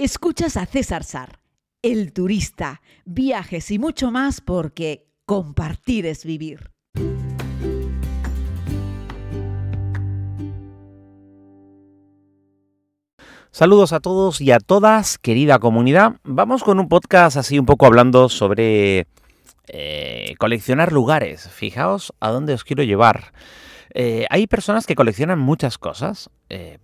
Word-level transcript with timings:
Escuchas 0.00 0.56
a 0.56 0.64
César 0.64 1.02
Sar, 1.02 1.40
el 1.82 2.12
turista, 2.12 2.82
viajes 3.04 3.68
y 3.72 3.80
mucho 3.80 4.12
más 4.12 4.40
porque 4.40 5.08
compartir 5.26 6.06
es 6.06 6.24
vivir. 6.24 6.70
Saludos 13.50 13.92
a 13.92 13.98
todos 13.98 14.40
y 14.40 14.52
a 14.52 14.60
todas, 14.60 15.18
querida 15.18 15.58
comunidad. 15.58 16.12
Vamos 16.22 16.62
con 16.62 16.78
un 16.78 16.88
podcast 16.88 17.36
así 17.36 17.58
un 17.58 17.66
poco 17.66 17.84
hablando 17.86 18.28
sobre 18.28 19.08
eh, 19.66 20.36
coleccionar 20.38 20.92
lugares. 20.92 21.48
Fijaos 21.48 22.12
a 22.20 22.30
dónde 22.30 22.54
os 22.54 22.62
quiero 22.62 22.84
llevar. 22.84 23.32
Eh, 23.94 24.26
hay 24.30 24.46
personas 24.46 24.86
que 24.86 24.94
coleccionan 24.94 25.40
muchas 25.40 25.76
cosas. 25.76 26.30
Eh, 26.50 26.78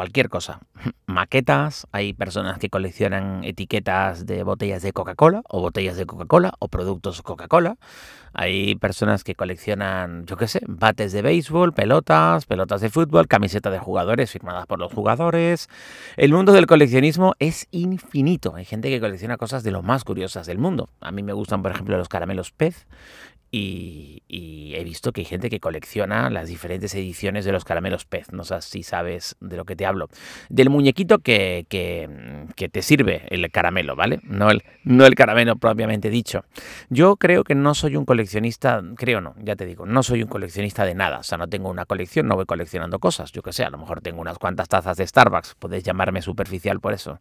cualquier 0.00 0.30
cosa. 0.30 0.60
Maquetas, 1.04 1.86
hay 1.92 2.14
personas 2.14 2.58
que 2.58 2.70
coleccionan 2.70 3.44
etiquetas 3.44 4.24
de 4.24 4.44
botellas 4.44 4.80
de 4.80 4.94
Coca-Cola 4.94 5.42
o 5.46 5.60
botellas 5.60 5.98
de 5.98 6.06
Coca-Cola 6.06 6.54
o 6.58 6.68
productos 6.68 7.20
Coca-Cola. 7.20 7.76
Hay 8.32 8.76
personas 8.76 9.24
que 9.24 9.34
coleccionan, 9.34 10.24
yo 10.24 10.38
qué 10.38 10.48
sé, 10.48 10.60
bates 10.66 11.12
de 11.12 11.20
béisbol, 11.20 11.74
pelotas, 11.74 12.46
pelotas 12.46 12.80
de 12.80 12.88
fútbol, 12.88 13.28
camisetas 13.28 13.74
de 13.74 13.78
jugadores 13.78 14.30
firmadas 14.30 14.66
por 14.66 14.78
los 14.78 14.90
jugadores. 14.90 15.68
El 16.16 16.32
mundo 16.32 16.52
del 16.52 16.66
coleccionismo 16.66 17.34
es 17.38 17.66
infinito. 17.70 18.54
Hay 18.54 18.64
gente 18.64 18.88
que 18.88 19.00
colecciona 19.00 19.36
cosas 19.36 19.62
de 19.64 19.70
lo 19.70 19.82
más 19.82 20.04
curiosas 20.04 20.46
del 20.46 20.56
mundo. 20.56 20.88
A 21.02 21.10
mí 21.10 21.22
me 21.22 21.34
gustan, 21.34 21.60
por 21.60 21.72
ejemplo, 21.72 21.98
los 21.98 22.08
caramelos 22.08 22.52
pez 22.52 22.86
y, 23.50 24.22
he 24.72 24.84
visto 24.84 25.12
que 25.12 25.22
hay 25.22 25.24
gente 25.24 25.50
que 25.50 25.58
colecciona 25.58 26.30
las 26.30 26.48
diferentes 26.48 26.94
ediciones 26.94 27.44
de 27.44 27.52
los 27.52 27.64
caramelos 27.64 28.04
pez. 28.04 28.32
No 28.32 28.44
sé 28.44 28.62
si 28.62 28.82
sabes 28.82 29.36
de 29.40 29.56
lo 29.56 29.64
que 29.64 29.74
te 29.74 29.84
hablo. 29.84 30.08
Del 30.48 30.70
muñequito 30.70 31.18
que, 31.18 31.66
que, 31.68 32.68
te 32.68 32.82
sirve 32.82 33.24
el 33.30 33.50
caramelo, 33.50 33.96
¿vale? 33.96 34.20
No 34.22 34.50
el, 34.50 34.62
no 34.84 35.04
el 35.04 35.16
caramelo 35.16 35.56
propiamente 35.56 36.08
dicho. 36.08 36.44
Yo 36.88 37.16
creo 37.16 37.42
que 37.42 37.54
no 37.56 37.74
soy 37.74 37.96
un 37.96 38.04
coleccionista, 38.04 38.80
creo 38.96 39.20
no, 39.20 39.34
ya 39.42 39.56
te 39.56 39.66
digo, 39.66 39.86
no 39.86 40.02
soy 40.02 40.22
un 40.22 40.28
coleccionista 40.28 40.84
de 40.84 40.94
nada. 40.94 41.18
O 41.18 41.22
sea, 41.24 41.36
no 41.36 41.48
tengo 41.48 41.68
una 41.68 41.84
colección, 41.84 42.28
no 42.28 42.36
voy 42.36 42.46
coleccionando 42.46 43.00
cosas. 43.00 43.32
Yo 43.32 43.42
que 43.42 43.52
sé, 43.52 43.64
a 43.64 43.70
lo 43.70 43.78
mejor 43.78 44.00
tengo 44.00 44.20
unas 44.20 44.38
cuantas 44.38 44.68
tazas 44.68 44.96
de 44.96 45.06
Starbucks. 45.06 45.56
Podéis 45.56 45.82
llamarme 45.82 46.22
superficial 46.22 46.78
por 46.80 46.92
eso. 46.92 47.18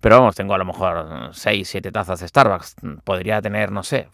Pero 0.00 0.18
vamos, 0.18 0.36
tengo 0.36 0.54
a 0.54 0.58
lo 0.58 0.66
mejor 0.66 1.30
6, 1.32 1.66
7 1.66 1.90
tazas 1.90 2.20
de 2.20 2.28
Starbucks. 2.28 2.76
Podría 3.04 3.40
tener, 3.40 3.72
no 3.72 3.82
sé, 3.82 4.08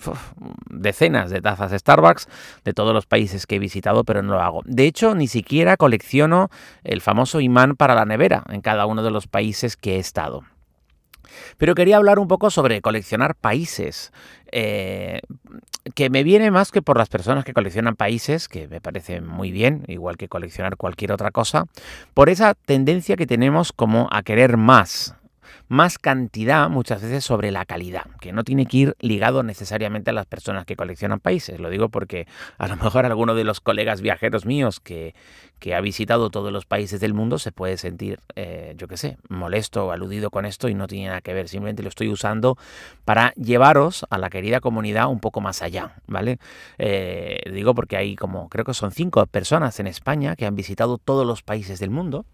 decenas 0.71 1.31
de 1.31 1.41
tazas 1.41 1.56
de 1.59 1.79
Starbucks 1.79 2.29
de 2.65 2.73
todos 2.73 2.95
los 2.95 3.07
países 3.07 3.47
que 3.47 3.57
he 3.57 3.59
visitado, 3.59 4.05
pero 4.05 4.23
no 4.23 4.35
lo 4.35 4.41
hago. 4.41 4.63
De 4.65 4.87
hecho, 4.87 5.15
ni 5.15 5.27
siquiera 5.27 5.77
colecciono 5.77 6.51
el 6.85 7.01
famoso 7.01 7.41
imán 7.41 7.77
para 7.77 7.95
la 7.95 8.05
nevera 8.05 8.45
en 8.49 8.61
cada 8.61 8.87
uno 8.87 9.03
de 9.03 9.11
los 9.11 9.27
países 9.27 9.77
que 9.77 9.97
he 9.97 9.99
estado. 9.99 10.45
Pero 11.59 11.75
quería 11.75 11.97
hablar 11.97 12.19
un 12.19 12.29
poco 12.29 12.51
sobre 12.51 12.81
coleccionar 12.81 13.35
países, 13.35 14.13
eh, 14.53 15.21
que 15.95 16.11
me 16.11 16.23
viene 16.23 16.51
más 16.51 16.71
que 16.71 16.83
por 16.83 16.99
las 16.99 17.09
personas 17.09 17.45
que 17.45 17.53
coleccionan 17.53 17.97
países, 17.97 18.49
que 18.49 18.69
me 18.69 18.81
parece 18.81 19.21
muy 19.21 19.51
bien, 19.51 19.85
igual 19.89 20.17
que 20.17 20.29
coleccionar 20.29 20.77
cualquier 20.77 21.13
otra 21.13 21.31
cosa, 21.31 21.65
por 22.15 22.29
esa 22.29 22.55
tendencia 22.55 23.17
que 23.17 23.27
tenemos 23.27 23.73
como 23.73 24.09
a 24.11 24.23
querer 24.23 24.57
más, 24.57 25.15
más 25.69 25.99
cantidad 25.99 26.69
muchas 26.69 27.03
veces 27.03 27.25
sobre 27.25 27.51
la 27.51 27.65
calidad, 27.65 28.05
que 28.21 28.33
no 28.33 28.45
tiene 28.45 28.67
que 28.67 28.77
ir 28.77 28.97
ligado 29.01 29.43
necesariamente 29.43 30.11
a 30.11 30.13
las 30.13 30.27
personas 30.27 30.65
que 30.65 30.77
coleccionan 30.77 31.21
países. 31.21 31.61
Lo 31.61 31.71
digo 31.71 31.89
porque 31.89 32.27
a 32.59 32.69
lo 32.69 32.77
mejor 32.77 33.07
alguno 33.07 33.35
de 33.35 33.45
los 33.45 33.61
colegas 33.61 34.01
viajeros 34.01 34.47
míos 34.47 34.81
que, 34.81 35.15
que 35.59 35.75
ha 35.75 35.81
visitado 35.81 36.31
todos 36.31 36.53
los 36.53 36.67
países 36.67 37.01
del 37.01 37.15
mundo 37.15 37.39
se 37.39 37.53
puede 37.53 37.77
sentir, 37.77 38.21
eh, 38.35 38.75
yo 38.77 38.89
qué 38.89 38.97
sé, 38.97 39.17
molesto 39.29 39.87
o 39.87 39.91
aludido 39.91 40.31
con 40.31 40.45
esto 40.45 40.69
y 40.69 40.75
no 40.75 40.87
tiene 40.87 41.09
nada 41.09 41.21
que 41.21 41.33
ver. 41.33 41.49
Simplemente 41.49 41.83
lo 41.83 41.89
estoy 41.89 42.09
usando 42.09 42.59
para 43.05 43.33
llevaros 43.33 44.07
a 44.11 44.19
la 44.19 44.31
querida 44.31 44.61
comunidad 44.61 45.09
un 45.09 45.21
poco 45.21 45.41
más 45.41 45.63
allá, 45.63 45.95
¿vale? 46.07 46.39
Eh, 46.79 47.41
digo 47.53 47.75
porque 47.75 47.97
hay 47.97 48.17
como, 48.17 48.49
creo 48.49 48.65
que 48.65 48.75
son 48.75 48.93
cinco 48.93 49.25
personas 49.27 49.81
en 49.81 49.87
España 49.87 50.37
que 50.37 50.47
han 50.47 50.55
visitado 50.55 50.99
todos 50.99 51.27
los 51.27 51.43
países 51.43 51.79
del 51.79 51.91
mundo 51.91 52.27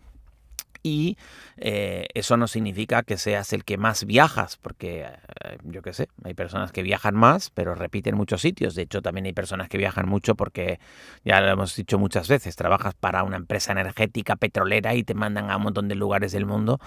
y 0.82 1.16
eh, 1.56 2.06
eso 2.14 2.36
no 2.36 2.46
significa 2.48 3.02
que 3.02 3.16
seas 3.16 3.52
el 3.52 3.64
que 3.64 3.78
más 3.78 4.04
viajas, 4.04 4.56
porque 4.56 5.02
eh, 5.44 5.58
yo 5.64 5.82
qué 5.82 5.92
sé, 5.92 6.08
hay 6.24 6.34
personas 6.34 6.72
que 6.72 6.82
viajan 6.82 7.14
más, 7.14 7.50
pero 7.50 7.74
repiten 7.74 8.16
muchos 8.16 8.40
sitios. 8.40 8.74
De 8.74 8.82
hecho, 8.82 9.02
también 9.02 9.26
hay 9.26 9.32
personas 9.32 9.68
que 9.68 9.78
viajan 9.78 10.08
mucho 10.08 10.34
porque, 10.34 10.80
ya 11.24 11.40
lo 11.40 11.48
hemos 11.48 11.76
dicho 11.76 11.98
muchas 11.98 12.28
veces, 12.28 12.56
trabajas 12.56 12.94
para 12.94 13.22
una 13.22 13.36
empresa 13.36 13.72
energética 13.72 14.36
petrolera 14.36 14.94
y 14.94 15.04
te 15.04 15.14
mandan 15.14 15.50
a 15.50 15.56
un 15.56 15.62
montón 15.64 15.88
de 15.88 15.94
lugares 15.94 16.32
del 16.32 16.46
mundo, 16.46 16.80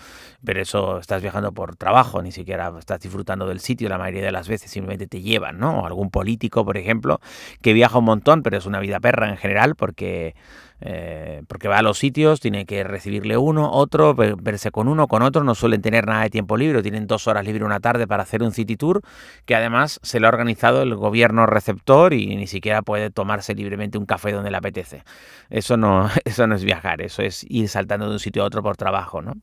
pero 0.43 0.61
eso 0.61 0.99
estás 0.99 1.21
viajando 1.21 1.53
por 1.53 1.75
trabajo, 1.75 2.21
ni 2.21 2.31
siquiera 2.31 2.73
estás 2.77 2.99
disfrutando 2.99 3.47
del 3.47 3.59
sitio, 3.59 3.87
la 3.87 3.97
mayoría 3.97 4.25
de 4.25 4.31
las 4.31 4.47
veces 4.47 4.71
simplemente 4.71 5.07
te 5.07 5.21
llevan, 5.21 5.59
¿no? 5.59 5.81
O 5.81 5.85
algún 5.85 6.09
político, 6.09 6.65
por 6.65 6.77
ejemplo, 6.77 7.21
que 7.61 7.73
viaja 7.73 7.97
un 7.97 8.05
montón, 8.05 8.43
pero 8.43 8.57
es 8.57 8.65
una 8.65 8.79
vida 8.79 8.99
perra 8.99 9.29
en 9.29 9.37
general 9.37 9.75
porque 9.75 10.35
eh, 10.81 11.41
porque 11.47 11.67
va 11.67 11.77
a 11.77 11.81
los 11.81 11.97
sitios, 11.97 12.39
tiene 12.39 12.65
que 12.65 12.83
recibirle 12.83 13.37
uno, 13.37 13.71
otro, 13.71 14.13
verse 14.13 14.71
con 14.71 14.87
uno, 14.87 15.07
con 15.07 15.21
otro, 15.21 15.43
no 15.43 15.55
suelen 15.55 15.81
tener 15.81 16.05
nada 16.05 16.23
de 16.23 16.29
tiempo 16.29 16.57
libre, 16.57 16.81
tienen 16.81 17.07
dos 17.07 17.27
horas 17.27 17.45
libre 17.45 17.63
una 17.63 17.79
tarde 17.79 18.07
para 18.07 18.23
hacer 18.23 18.43
un 18.43 18.51
city 18.51 18.75
tour, 18.75 19.01
que 19.45 19.55
además 19.55 19.99
se 20.03 20.19
lo 20.19 20.27
ha 20.27 20.29
organizado 20.29 20.81
el 20.81 20.95
gobierno 20.95 21.45
receptor 21.45 22.13
y 22.13 22.35
ni 22.35 22.47
siquiera 22.47 22.81
puede 22.81 23.09
tomarse 23.09 23.55
libremente 23.55 23.97
un 23.97 24.05
café 24.05 24.31
donde 24.31 24.51
le 24.51 24.57
apetece. 24.57 25.03
Eso 25.49 25.77
no, 25.77 26.09
eso 26.25 26.47
no 26.47 26.55
es 26.55 26.63
viajar, 26.63 27.01
eso 27.01 27.21
es 27.21 27.45
ir 27.49 27.69
saltando 27.69 28.07
de 28.07 28.13
un 28.13 28.19
sitio 28.19 28.43
a 28.43 28.45
otro 28.45 28.61
por 28.61 28.75
trabajo, 28.75 29.21
¿no? 29.21 29.33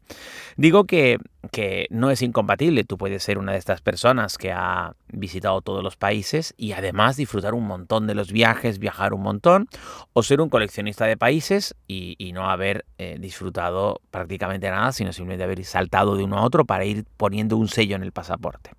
Digo 0.56 0.84
que, 0.84 1.19
que 1.50 1.87
no 1.91 2.10
es 2.10 2.21
incompatible, 2.22 2.84
tú 2.84 2.98
puedes 2.98 3.22
ser 3.22 3.38
una 3.38 3.53
de 3.53 3.59
estas 3.59 3.81
personas 3.81 4.37
que 4.37 4.53
ha 4.53 4.94
visitado 5.09 5.60
todos 5.62 5.82
los 5.82 5.97
países 5.97 6.54
y 6.56 6.72
además 6.72 7.16
disfrutar 7.16 7.54
un 7.54 7.66
montón 7.66 8.06
de 8.06 8.15
los 8.15 8.32
viajes, 8.32 8.78
viajar 8.78 9.15
un 9.15 9.22
montón, 9.22 9.69
o 10.12 10.22
ser 10.22 10.41
un 10.41 10.48
coleccionista 10.48 11.06
de 11.06 11.16
países 11.22 11.77
y, 11.87 12.33
no 12.34 12.50
haber 12.50 12.84
eh, 12.99 13.16
disfrutado 13.21 14.00
prácticamente 14.10 14.69
nada, 14.69 14.91
sino 14.91 15.12
simplemente 15.12 15.44
haber 15.44 15.65
saltado 15.65 16.16
de 16.16 16.25
uno 16.25 16.37
a 16.37 16.43
otro 16.43 16.65
para 16.65 16.84
ir 16.84 17.05
poniendo 17.16 17.56
un 17.56 17.69
sello 17.69 17.94
en 17.94 18.03
el 18.03 18.10
pasaporte. 18.10 18.72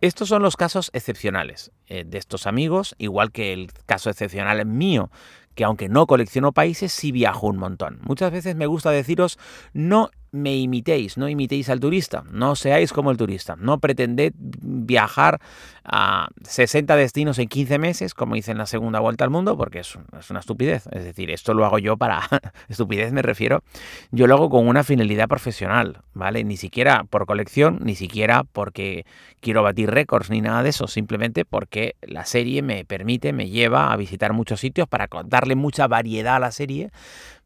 Estos 0.00 0.28
son 0.28 0.42
los 0.42 0.56
casos 0.56 0.90
excepcionales 0.94 1.70
eh, 1.86 2.02
de 2.04 2.18
estos 2.18 2.48
amigos, 2.48 2.96
igual 2.98 3.30
que 3.30 3.52
el 3.52 3.70
caso 3.86 4.10
excepcional 4.10 4.66
mío, 4.66 5.12
que 5.54 5.62
aunque 5.62 5.88
no 5.88 6.08
colecciono 6.08 6.50
países, 6.50 6.90
sí 6.90 7.12
viajo 7.12 7.46
un 7.46 7.58
montón. 7.58 8.00
Muchas 8.02 8.32
veces 8.32 8.56
me 8.56 8.66
gusta 8.66 8.90
deciros, 8.90 9.38
no 9.72 10.10
me 10.32 10.56
imitéis, 10.56 11.16
no 11.16 11.28
imitéis 11.28 11.68
al 11.70 11.80
turista, 11.80 12.24
no 12.30 12.56
seáis 12.56 12.92
como 12.92 13.10
el 13.10 13.16
turista, 13.16 13.56
no 13.56 13.78
pretended 13.78 14.32
viajar 14.36 15.40
a 15.84 16.28
60 16.42 16.96
destinos 16.96 17.38
en 17.38 17.48
15 17.48 17.78
meses, 17.78 18.14
como 18.14 18.36
hice 18.36 18.50
en 18.50 18.58
la 18.58 18.66
segunda 18.66 19.00
vuelta 19.00 19.24
al 19.24 19.30
mundo, 19.30 19.56
porque 19.56 19.80
es, 19.80 19.96
una 20.30 20.40
estupidez. 20.40 20.86
Es 20.90 21.04
decir, 21.04 21.30
esto 21.30 21.54
lo 21.54 21.64
hago 21.64 21.78
yo 21.78 21.96
para, 21.96 22.22
estupidez 22.68 23.12
me 23.12 23.22
refiero, 23.22 23.62
yo 24.10 24.26
lo 24.26 24.34
hago 24.34 24.50
con 24.50 24.66
una 24.66 24.84
finalidad 24.84 25.28
profesional, 25.28 26.02
¿vale? 26.12 26.44
Ni 26.44 26.56
siquiera 26.56 27.04
por 27.04 27.26
colección, 27.26 27.78
ni 27.82 27.94
siquiera 27.94 28.44
porque 28.44 29.06
quiero 29.40 29.62
batir 29.62 29.90
récords, 29.90 30.30
ni 30.30 30.40
nada 30.40 30.62
de 30.62 30.70
eso, 30.70 30.88
simplemente 30.88 31.44
porque 31.44 31.94
la 32.02 32.24
serie 32.24 32.62
me 32.62 32.84
permite, 32.84 33.32
me 33.32 33.48
lleva 33.48 33.92
a 33.92 33.96
visitar 33.96 34.32
muchos 34.32 34.60
sitios 34.60 34.88
para 34.88 35.08
darle 35.24 35.54
mucha 35.54 35.86
variedad 35.86 36.36
a 36.36 36.40
la 36.40 36.50
serie 36.50 36.90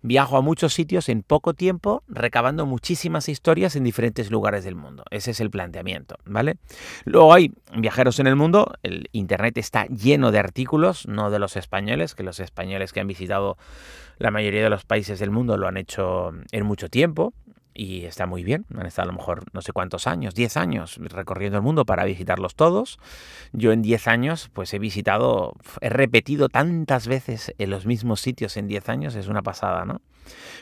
Viajo 0.02 0.36
a 0.36 0.40
muchos 0.40 0.72
sitios 0.72 1.08
en 1.08 1.22
poco 1.22 1.54
tiempo, 1.54 2.02
recabando 2.08 2.64
muchísimas 2.66 3.28
historias 3.28 3.76
en 3.76 3.84
diferentes 3.84 4.30
lugares 4.30 4.64
del 4.64 4.74
mundo. 4.74 5.04
Ese 5.10 5.32
es 5.32 5.40
el 5.40 5.50
planteamiento, 5.50 6.16
¿vale? 6.24 6.56
Luego 7.04 7.34
hay 7.34 7.52
viajeros 7.76 8.18
en 8.18 8.26
el 8.26 8.36
mundo, 8.36 8.74
el 8.82 9.08
Internet 9.12 9.58
está 9.58 9.86
lleno 9.86 10.32
de 10.32 10.38
artículos, 10.38 11.06
no 11.06 11.30
de 11.30 11.38
los 11.38 11.56
españoles, 11.56 12.14
que 12.14 12.22
los 12.22 12.40
españoles 12.40 12.92
que 12.92 13.00
han 13.00 13.06
visitado 13.06 13.58
la 14.18 14.30
mayoría 14.30 14.62
de 14.62 14.70
los 14.70 14.84
países 14.84 15.18
del 15.18 15.30
mundo 15.30 15.56
lo 15.56 15.68
han 15.68 15.76
hecho 15.76 16.32
en 16.52 16.64
mucho 16.64 16.88
tiempo 16.88 17.34
y 17.74 18.04
está 18.04 18.26
muy 18.26 18.44
bien. 18.44 18.66
Han 18.76 18.86
estado 18.86 19.08
a 19.08 19.12
lo 19.12 19.18
mejor 19.18 19.44
no 19.52 19.62
sé 19.62 19.72
cuántos 19.72 20.06
años, 20.06 20.34
10 20.34 20.56
años 20.56 20.96
recorriendo 20.98 21.58
el 21.58 21.62
mundo 21.62 21.84
para 21.84 22.04
visitarlos 22.04 22.54
todos. 22.54 22.98
Yo 23.52 23.72
en 23.72 23.82
10 23.82 24.08
años 24.08 24.50
pues 24.52 24.72
he 24.74 24.78
visitado, 24.78 25.54
he 25.80 25.88
repetido 25.88 26.48
tantas 26.48 27.06
veces 27.06 27.54
en 27.58 27.70
los 27.70 27.86
mismos 27.86 28.20
sitios 28.20 28.56
en 28.56 28.66
10 28.66 28.88
años, 28.88 29.14
es 29.14 29.28
una 29.28 29.42
pasada, 29.42 29.84
¿no? 29.84 30.00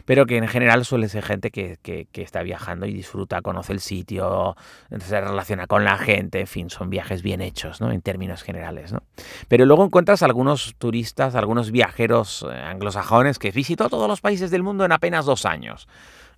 Pero 0.05 0.27
que 0.27 0.37
en 0.37 0.49
general 0.49 0.85
suele 0.85 1.09
ser 1.09 1.25
gente 1.25 1.51
que, 1.51 1.79
que, 1.83 2.23
está 2.23 2.43
viajando 2.43 2.87
y 2.87 2.93
disfruta, 2.93 3.43
conoce 3.43 3.73
el 3.73 3.81
sitio, 3.81 4.57
se 4.99 5.21
relaciona 5.21 5.67
con 5.67 5.85
la 5.85 5.99
gente, 5.99 6.41
en 6.41 6.47
fin, 6.47 6.71
son 6.71 6.89
viajes 6.89 7.23
bien 7.23 7.41
hechos, 7.41 7.81
¿no? 7.81 7.91
En 7.91 8.01
términos 8.01 8.43
generales, 8.43 8.93
¿no? 8.93 9.03
Pero 9.49 9.67
luego 9.67 9.85
encuentras 9.85 10.23
algunos 10.23 10.75
turistas, 10.79 11.35
algunos 11.35 11.71
viajeros 11.71 12.47
eh, 12.51 12.55
anglosajones 12.55 13.39
que 13.39 13.51
visitó 13.51 13.91
todos 13.91 14.09
los 14.09 14.21
países 14.21 14.51
del 14.51 14.63
mundo 14.63 14.85
en 14.85 14.93
apenas 14.93 15.27
dos 15.27 15.45
años. 15.45 15.89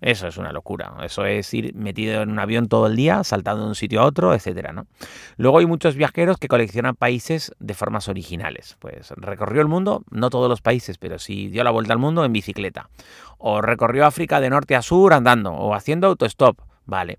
Eso 0.01 0.27
es 0.29 0.37
una 0.37 0.53
locura. 0.53 0.95
Eso 1.03 1.25
es 1.25 1.53
ir 1.53 1.75
metido 1.75 2.23
en 2.23 2.31
un 2.31 2.39
avión 2.39 2.69
todo 2.69 2.87
el 2.87 2.97
día, 2.97 3.23
saltando 3.25 3.63
de 3.65 3.69
un 3.69 3.75
sitio 3.75 4.01
a 4.01 4.05
otro, 4.05 4.35
etcétera, 4.35 4.73
¿no? 4.73 4.87
Luego 5.37 5.59
hay 5.59 5.67
muchos 5.67 5.95
viajeros 5.95 6.39
que 6.39 6.49
coleccionan 6.49 6.97
países 6.97 7.53
de 7.59 7.75
formas 7.75 8.09
originales. 8.09 8.77
Pues 8.79 9.11
recorrió 9.17 9.61
el 9.63 9.69
mundo, 9.69 10.03
no 10.11 10.31
todos 10.31 10.49
los 10.49 10.63
países, 10.63 10.99
pero 10.99 11.19
sí 11.19 11.49
dio 11.49 11.65
la 11.65 11.71
vuelta 11.71 11.93
al 11.93 11.99
mundo 11.99 12.25
en 12.25 12.33
bicicleta. 12.33 12.89
O 13.39 13.61
recorrió 13.61 14.07
África 14.07 14.41
de 14.41 14.51
norte 14.51 14.77
a 14.77 14.83
sur 14.83 15.13
andando, 15.13 15.53
o 15.53 15.75
haciendo 15.75 16.07
autostop, 16.07 16.59
vale 16.87 17.19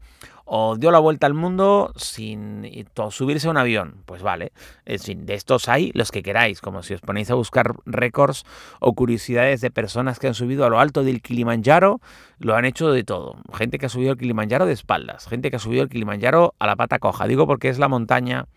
o 0.53 0.75
dio 0.75 0.92
la 0.92 1.00
vuelta 1.00 1.27
al 1.27 1.33
mundo 1.33 1.94
sin 1.95 2.68
subirse 3.09 3.48
a 3.48 3.51
un 3.51 3.57
avión. 3.57 4.03
Pues 4.06 4.21
vale, 4.21 4.51
en 4.83 5.00
fin, 5.00 5.25
de 5.25 5.36
estos 5.36 5.69
hay 5.69 5.92
los 5.94 6.12
que 6.12 6.24
queráis, 6.24 6.59
como 6.59 6.83
si 6.83 6.94
os 6.94 7.00
ponéis 7.00 7.31
a 7.31 7.36
buscar 7.36 7.74
récords 7.86 8.44
o 8.81 8.92
curiosidades 8.92 9.62
de 9.62 9.71
personas 9.71 10.19
que 10.19 10.27
han 10.27 10.33
subido 10.33 10.65
a 10.65 10.69
lo 10.69 10.81
alto 10.81 11.06
del 11.06 11.21
Kilimanjaro, 11.21 12.01
lo 12.38 12.53
han 12.53 12.65
hecho 12.65 12.92
de 12.92 13.06
todo. 13.06 13.38
Gente 13.53 13.80
que 13.80 13.86
ha 13.86 13.89
subido 13.89 14.12
el 14.12 14.18
Kilimanjaro 14.18 14.65
de 14.65 14.74
espaldas, 14.74 15.25
gente 15.25 15.51
que 15.51 15.56
ha 15.56 15.59
subido 15.59 15.83
el 15.83 15.89
Kilimanjaro 15.89 16.53
a 16.59 16.68
la 16.68 16.75
pata 16.75 17.00
coja. 17.00 17.27
Digo 17.27 17.48
porque 17.48 17.69
es 17.69 17.80
la 17.80 17.88
montaña 17.88 18.48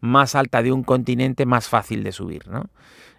más 0.00 0.36
alta 0.36 0.62
de 0.62 0.70
un 0.70 0.84
continente 0.84 1.44
más 1.44 1.68
fácil 1.68 2.04
de 2.04 2.12
subir, 2.12 2.46
¿no? 2.46 2.70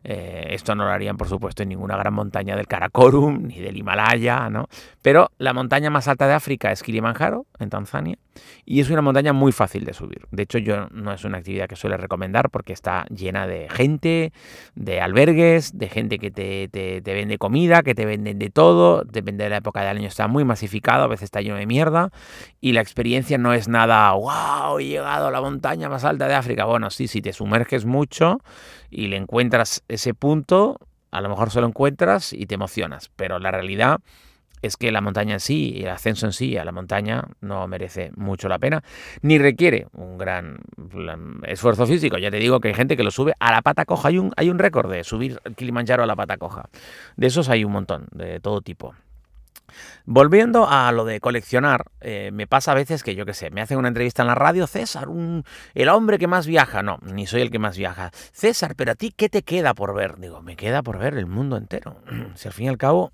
Eh, 0.03 0.47
esto 0.49 0.75
no 0.75 0.85
lo 0.85 0.91
harían, 0.91 1.17
por 1.17 1.29
supuesto, 1.29 1.63
en 1.63 1.69
ninguna 1.69 1.95
gran 1.95 2.13
montaña 2.13 2.55
del 2.55 2.67
Karakorum 2.67 3.47
ni 3.47 3.59
del 3.59 3.77
Himalaya, 3.77 4.49
¿no? 4.49 4.67
Pero 5.01 5.31
la 5.37 5.53
montaña 5.53 5.89
más 5.89 6.07
alta 6.07 6.27
de 6.27 6.33
África 6.33 6.71
es 6.71 6.83
Kilimanjaro, 6.83 7.45
en 7.59 7.69
Tanzania, 7.69 8.17
y 8.65 8.81
es 8.81 8.89
una 8.89 9.01
montaña 9.01 9.31
muy 9.31 9.51
fácil 9.51 9.85
de 9.85 9.93
subir. 9.93 10.27
De 10.31 10.43
hecho, 10.43 10.57
yo 10.57 10.87
no 10.91 11.13
es 11.13 11.23
una 11.23 11.37
actividad 11.37 11.67
que 11.67 11.75
suele 11.75 11.97
recomendar 11.97 12.49
porque 12.49 12.73
está 12.73 13.05
llena 13.05 13.47
de 13.47 13.69
gente, 13.69 14.33
de 14.75 14.99
albergues, 14.99 15.77
de 15.77 15.89
gente 15.89 16.19
que 16.19 16.31
te, 16.31 16.67
te, 16.67 17.01
vende 17.01 17.37
comida, 17.37 17.81
que 17.81 17.95
te 17.95 18.05
venden 18.05 18.39
de 18.39 18.49
todo, 18.49 19.03
depende 19.03 19.45
de 19.45 19.51
la 19.51 19.57
época 19.57 19.81
del 19.81 19.97
año, 19.97 20.07
está 20.07 20.27
muy 20.27 20.43
masificado, 20.43 21.03
a 21.03 21.07
veces 21.07 21.25
está 21.25 21.41
lleno 21.41 21.55
de 21.55 21.65
mierda, 21.65 22.11
y 22.59 22.73
la 22.73 22.81
experiencia 22.81 23.37
no 23.37 23.53
es 23.53 23.67
nada, 23.67 24.11
wow, 24.11 24.79
he 24.79 24.85
llegado 24.85 25.27
a 25.27 25.31
la 25.31 25.41
montaña 25.41 25.87
más 25.89 26.03
alta 26.03 26.27
de 26.27 26.35
África. 26.35 26.65
Bueno, 26.65 26.89
sí, 26.89 27.07
si 27.07 27.21
te 27.21 27.31
sumerges 27.31 27.85
mucho 27.85 28.39
y 28.89 29.07
le 29.07 29.17
encuentras 29.17 29.83
ese 29.93 30.13
punto, 30.13 30.79
a 31.11 31.21
lo 31.21 31.29
mejor 31.29 31.51
solo 31.51 31.67
encuentras 31.67 32.33
y 32.33 32.45
te 32.45 32.55
emocionas, 32.55 33.11
pero 33.15 33.39
la 33.39 33.51
realidad 33.51 33.99
es 34.63 34.77
que 34.77 34.91
la 34.91 35.01
montaña 35.01 35.33
en 35.33 35.39
sí, 35.39 35.81
el 35.83 35.89
ascenso 35.89 36.25
en 36.25 36.31
sí 36.31 36.57
a 36.57 36.63
la 36.63 36.71
montaña 36.71 37.25
no 37.41 37.67
merece 37.67 38.11
mucho 38.15 38.47
la 38.47 38.59
pena, 38.59 38.81
ni 39.21 39.37
requiere 39.37 39.87
un 39.91 40.17
gran 40.17 40.59
esfuerzo 41.45 41.85
físico. 41.85 42.17
Ya 42.17 42.31
te 42.31 42.37
digo 42.37 42.61
que 42.61 42.69
hay 42.69 42.73
gente 42.73 42.95
que 42.95 43.03
lo 43.03 43.11
sube 43.11 43.33
a 43.39 43.51
la 43.51 43.61
pata 43.61 43.83
coja. 43.83 44.07
Hay 44.07 44.17
un, 44.17 44.31
hay 44.37 44.49
un 44.49 44.57
récord 44.57 44.89
de 44.89 45.03
subir 45.03 45.39
Kilimanjaro 45.57 46.03
a 46.03 46.05
la 46.05 46.15
pata 46.15 46.37
coja. 46.37 46.69
De 47.17 47.27
esos 47.27 47.49
hay 47.49 47.65
un 47.65 47.73
montón, 47.73 48.07
de 48.11 48.39
todo 48.39 48.61
tipo. 48.61 48.95
Volviendo 50.05 50.67
a 50.69 50.91
lo 50.91 51.05
de 51.05 51.19
coleccionar, 51.19 51.85
eh, 52.01 52.31
me 52.33 52.47
pasa 52.47 52.71
a 52.71 52.75
veces 52.75 53.03
que 53.03 53.15
yo 53.15 53.25
qué 53.25 53.33
sé, 53.33 53.49
me 53.51 53.61
hacen 53.61 53.77
una 53.77 53.87
entrevista 53.87 54.21
en 54.21 54.27
la 54.27 54.35
radio, 54.35 54.67
César, 54.67 55.07
el 55.73 55.89
hombre 55.89 56.19
que 56.19 56.27
más 56.27 56.45
viaja. 56.45 56.83
No, 56.83 56.99
ni 57.03 57.25
soy 57.25 57.41
el 57.41 57.51
que 57.51 57.59
más 57.59 57.77
viaja. 57.77 58.11
César, 58.31 58.75
pero 58.75 58.91
a 58.91 58.95
ti, 58.95 59.13
¿qué 59.15 59.29
te 59.29 59.43
queda 59.43 59.73
por 59.73 59.93
ver? 59.93 60.17
Digo, 60.17 60.41
me 60.41 60.55
queda 60.55 60.83
por 60.83 60.97
ver 60.97 61.15
el 61.17 61.25
mundo 61.25 61.57
entero. 61.57 61.97
si 62.35 62.47
al 62.47 62.53
fin 62.53 62.65
y 62.65 62.69
al 62.69 62.77
cabo, 62.77 63.11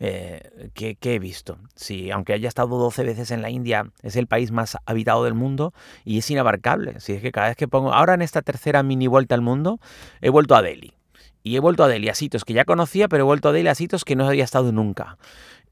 eh, 0.00 0.70
¿qué, 0.74 0.96
he 1.02 1.18
visto? 1.18 1.58
Si, 1.74 2.10
aunque 2.10 2.32
haya 2.32 2.48
estado 2.48 2.76
12 2.78 3.04
veces 3.04 3.30
en 3.30 3.42
la 3.42 3.50
India, 3.50 3.90
es 4.02 4.16
el 4.16 4.26
país 4.26 4.50
más 4.50 4.76
habitado 4.86 5.24
del 5.24 5.34
mundo 5.34 5.72
y 6.04 6.18
es 6.18 6.30
inabarcable. 6.30 7.00
Si 7.00 7.12
es 7.12 7.22
que 7.22 7.32
cada 7.32 7.48
vez 7.48 7.56
que 7.56 7.68
pongo, 7.68 7.92
ahora 7.92 8.14
en 8.14 8.22
esta 8.22 8.42
tercera 8.42 8.82
mini 8.82 9.06
vuelta 9.06 9.34
al 9.34 9.40
mundo, 9.40 9.80
he 10.20 10.30
vuelto 10.30 10.54
a 10.54 10.62
Delhi. 10.62 10.94
Y 11.42 11.56
he 11.56 11.60
vuelto 11.60 11.84
a 11.84 11.88
Delhi 11.88 12.08
a 12.08 12.14
sitios 12.14 12.44
que 12.44 12.54
ya 12.54 12.64
conocía, 12.64 13.08
pero 13.08 13.24
he 13.24 13.26
vuelto 13.26 13.50
a 13.50 13.52
Delhi 13.52 13.68
a 13.68 13.74
sitios 13.74 14.04
que 14.04 14.16
no 14.16 14.26
había 14.26 14.44
estado 14.44 14.72
nunca. 14.72 15.18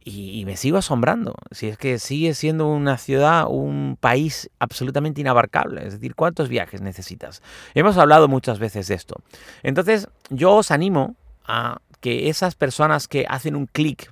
Y, 0.05 0.45
me 0.47 0.57
sigo 0.57 0.79
asombrando. 0.79 1.35
Si 1.51 1.69
es 1.69 1.79
que 1.79 1.99
sigue 1.99 2.35
siendo 2.35 2.67
una 2.69 2.99
ciudad, 2.99 3.47
un 3.49 3.97
país 4.01 4.51
absolutamente 4.59 5.21
inabarcable. 5.21 5.87
Es 5.87 5.95
decir, 5.95 6.15
¿cuántos 6.15 6.49
viajes 6.49 6.81
necesitas? 6.81 7.43
Hemos 7.75 7.97
hablado 7.99 8.27
muchas 8.27 8.59
veces 8.59 8.89
de 8.89 8.95
esto. 8.95 9.17
Entonces, 9.63 10.09
yo 10.31 10.57
os 10.57 10.71
animo 10.71 11.15
a 11.47 11.81
que 12.01 12.29
esas 12.29 12.55
personas 12.57 13.07
que 13.07 13.27
hacen 13.29 13.55
un 13.55 13.67
clic 13.67 14.11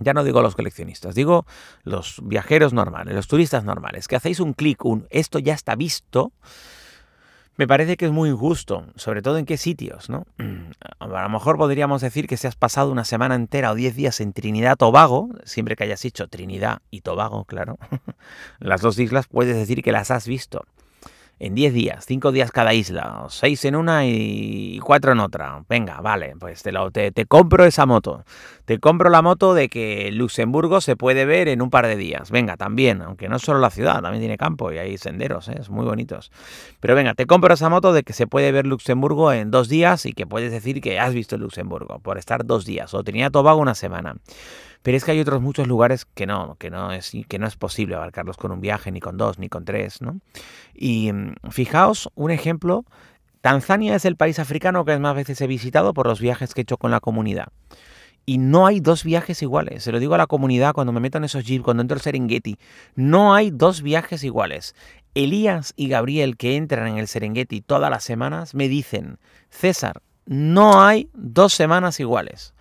ya 0.00 0.14
no 0.14 0.24
digo 0.24 0.42
los 0.42 0.56
coleccionistas, 0.56 1.14
digo 1.14 1.46
los 1.84 2.20
viajeros 2.22 2.72
normales, 2.72 3.14
los 3.14 3.28
turistas 3.28 3.64
normales, 3.64 4.08
que 4.08 4.16
hacéis 4.16 4.40
un 4.40 4.54
clic, 4.54 4.84
un 4.84 5.06
esto 5.10 5.38
ya 5.38 5.54
está 5.54 5.74
visto, 5.74 6.32
me 7.60 7.68
parece 7.68 7.98
que 7.98 8.06
es 8.06 8.10
muy 8.10 8.30
injusto, 8.30 8.86
sobre 8.96 9.20
todo 9.20 9.36
en 9.36 9.44
qué 9.44 9.58
sitios, 9.58 10.08
¿no? 10.08 10.26
A 10.98 11.06
lo 11.06 11.28
mejor 11.28 11.58
podríamos 11.58 12.00
decir 12.00 12.26
que 12.26 12.38
si 12.38 12.46
has 12.46 12.56
pasado 12.56 12.90
una 12.90 13.04
semana 13.04 13.34
entera 13.34 13.70
o 13.70 13.74
diez 13.74 13.94
días 13.94 14.22
en 14.22 14.32
Trinidad 14.32 14.78
Tobago, 14.78 15.28
siempre 15.44 15.76
que 15.76 15.84
hayas 15.84 16.00
dicho 16.00 16.26
Trinidad 16.28 16.80
y 16.90 17.02
Tobago, 17.02 17.44
claro, 17.44 17.78
las 18.60 18.80
dos 18.80 18.98
islas 18.98 19.26
puedes 19.26 19.56
decir 19.56 19.82
que 19.82 19.92
las 19.92 20.10
has 20.10 20.26
visto 20.26 20.64
en 21.40 21.54
10 21.54 21.72
días, 21.72 22.04
5 22.06 22.32
días 22.32 22.52
cada 22.52 22.74
isla, 22.74 23.24
6 23.26 23.64
en 23.64 23.74
una 23.74 24.06
y 24.06 24.78
4 24.84 25.12
en 25.12 25.20
otra. 25.20 25.64
Venga, 25.70 26.02
vale, 26.02 26.34
pues 26.38 26.62
te, 26.62 27.10
te, 27.12 27.24
compro 27.24 27.64
esa 27.64 27.86
moto. 27.86 28.24
Te 28.66 28.78
compro 28.78 29.08
la 29.08 29.22
moto 29.22 29.54
de 29.54 29.70
que 29.70 30.12
Luxemburgo 30.12 30.82
se 30.82 30.96
puede 30.96 31.24
ver 31.24 31.48
en 31.48 31.62
un 31.62 31.70
par 31.70 31.86
de 31.86 31.96
días. 31.96 32.30
Venga, 32.30 32.58
también, 32.58 33.00
aunque 33.00 33.30
no 33.30 33.38
solo 33.38 33.58
la 33.58 33.70
ciudad, 33.70 34.02
también 34.02 34.20
tiene 34.20 34.36
campo 34.36 34.70
y 34.70 34.76
hay 34.76 34.98
senderos, 34.98 35.48
¿eh? 35.48 35.62
muy 35.70 35.86
bonitos. 35.86 36.30
Pero 36.78 36.94
venga, 36.94 37.14
te 37.14 37.24
compro 37.26 37.54
esa 37.54 37.70
moto 37.70 37.94
de 37.94 38.02
que 38.02 38.12
se 38.12 38.26
puede 38.26 38.52
ver 38.52 38.66
Luxemburgo 38.66 39.32
en 39.32 39.50
dos 39.50 39.70
días 39.70 40.04
y 40.04 40.12
que 40.12 40.26
puedes 40.26 40.52
decir 40.52 40.82
que 40.82 41.00
has 41.00 41.14
visto 41.14 41.38
Luxemburgo 41.38 42.00
por 42.00 42.18
estar 42.18 42.44
dos 42.44 42.66
días. 42.66 42.92
O 42.92 43.02
tenía 43.02 43.30
Tobago 43.30 43.60
una 43.60 43.74
semana. 43.74 44.16
Pero 44.82 44.96
es 44.96 45.04
que 45.04 45.10
hay 45.12 45.20
otros 45.20 45.42
muchos 45.42 45.68
lugares 45.68 46.06
que 46.06 46.26
no, 46.26 46.56
que 46.58 46.70
no 46.70 46.92
es, 46.92 47.12
que 47.28 47.38
no 47.38 47.46
es 47.46 47.56
posible 47.56 47.96
abarcarlos 47.96 48.36
con 48.36 48.50
un 48.50 48.60
viaje, 48.60 48.90
ni 48.90 49.00
con 49.00 49.16
dos, 49.16 49.38
ni 49.38 49.48
con 49.48 49.64
tres, 49.64 50.00
¿no? 50.00 50.20
Y 50.74 51.12
mm, 51.12 51.34
fijaos, 51.50 52.10
un 52.14 52.30
ejemplo, 52.30 52.84
Tanzania 53.40 53.94
es 53.94 54.04
el 54.04 54.16
país 54.16 54.38
africano 54.38 54.84
que 54.84 54.98
más 54.98 55.14
veces 55.14 55.40
he 55.40 55.46
visitado 55.46 55.94
por 55.94 56.06
los 56.06 56.20
viajes 56.20 56.54
que 56.54 56.60
he 56.60 56.62
hecho 56.62 56.78
con 56.78 56.90
la 56.90 57.00
comunidad. 57.00 57.48
Y 58.26 58.38
no 58.38 58.66
hay 58.66 58.80
dos 58.80 59.02
viajes 59.02 59.42
iguales. 59.42 59.82
Se 59.82 59.92
lo 59.92 59.98
digo 59.98 60.14
a 60.14 60.18
la 60.18 60.26
comunidad 60.26 60.74
cuando 60.74 60.92
me 60.92 61.00
meto 61.00 61.18
en 61.18 61.24
esos 61.24 61.44
jeeps, 61.44 61.64
cuando 61.64 61.80
entro 61.80 61.96
al 61.96 62.02
Serengeti. 62.02 62.58
No 62.94 63.34
hay 63.34 63.50
dos 63.50 63.82
viajes 63.82 64.22
iguales. 64.24 64.74
Elías 65.14 65.72
y 65.74 65.88
Gabriel, 65.88 66.36
que 66.36 66.56
entran 66.56 66.86
en 66.86 66.98
el 66.98 67.08
Serengeti 67.08 67.60
todas 67.60 67.90
las 67.90 68.04
semanas, 68.04 68.54
me 68.54 68.68
dicen, 68.68 69.18
César, 69.48 70.02
no 70.26 70.82
hay 70.82 71.08
dos 71.14 71.54
semanas 71.54 71.98
iguales. 71.98 72.54